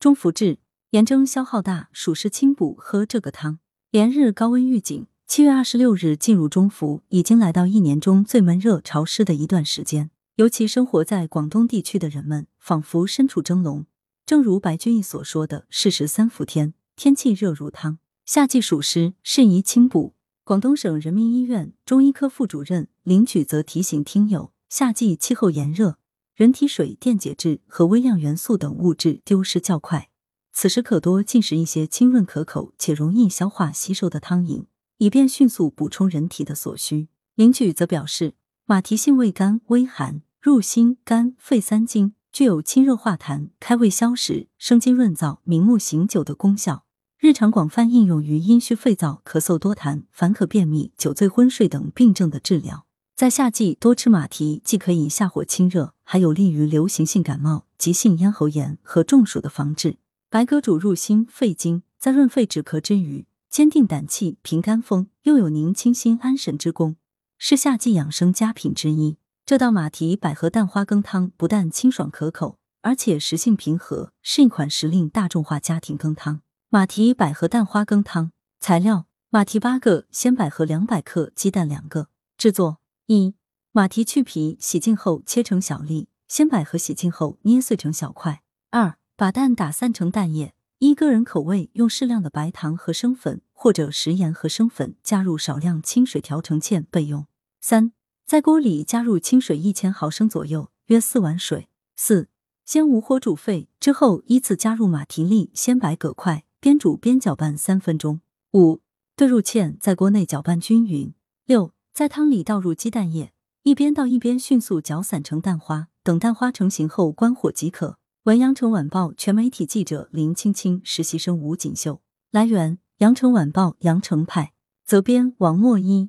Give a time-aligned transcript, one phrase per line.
[0.00, 0.58] 中伏至，
[0.90, 3.58] 炎症消耗大，暑湿清补，喝这个汤。
[3.90, 10.10] 连日高温预警，七月二十六日进入中伏，已经来到一年中最闷热潮湿的一段时间。
[10.36, 13.86] 尤其生活在广东地区的人们，仿佛身处蒸笼。
[14.24, 17.98] 正如白居易所说的：“是时三伏天，天气热如汤。
[18.24, 25.97] 夏季暑湿，适宜清补。”广东省人民医院中医科副主任林举则提醒听友：夏季气候炎热。
[26.38, 30.08] 人体水电解质和微量元素等物质丢失较快，
[30.52, 34.64] 此时可多进食一些清润可口且容易消化吸收的汤饮，
[34.98, 37.08] 以便迅速补充人体的所需。
[37.34, 38.34] 林举则表示，
[38.66, 46.84] 马蹄性味甘微寒，入心、肝、肺三经，具有清热化痰、开胃消食、生津润燥、明目醒酒的功效，
[47.18, 52.86] 日常广泛应用于阴虚肺燥、咳嗽多痰、烦渴便秘、酒醉昏睡等病症的治疗。
[53.16, 59.98] 在夏季多吃马蹄，既可以下火清热，还有利于流行性感冒、急性咽喉炎和中暑的防治。
[60.30, 66.96] 白鸽主入心肺经，在润肺止咳之余，坚定胆气、平肝风，又有宁清心安神之功，
[67.36, 69.18] 是夏季养生佳品之一。
[69.44, 76.40] 这道马蹄百合蛋花羹汤不但清爽可口，而且食性平和，是一款时令大众化家庭羹汤。
[76.70, 82.08] 马蹄百合蛋花羹汤材料：马蹄八个，鲜百合两百克，鸡蛋两个。
[82.38, 82.78] 制作。
[83.04, 83.34] 一
[83.72, 88.42] 马蹄去皮，洗净后切成小粒；鲜百合洗净后捏碎成小块。
[88.70, 97.26] 二把蛋打散成蛋液，依个人口味用适量的白糖和生粉，或者食盐和生粉，加入少量清水调成芡备用。
[97.60, 97.92] 三
[98.24, 101.68] 在锅里加入清水一千毫升左右，约四碗水。
[101.94, 102.28] 四
[102.64, 108.22] 先无火煮沸，之后依次加入马蹄粒、鲜白葛块，边煮边搅拌三分钟。
[108.54, 108.80] 五
[109.14, 111.12] 兑入芡，在锅内搅拌均匀。
[111.44, 111.74] 六。
[111.94, 113.32] 在汤里倒入鸡蛋液，
[113.68, 117.98] 一边倒一边迅速搅散成蛋花，等蛋花成型后关火即可。
[118.22, 122.00] 文阳城晚报全媒体记者林青青，实习生吴锦绣。
[122.30, 124.54] 来源：阳城晚报阳城派，
[124.86, 126.08] 责编王墨一。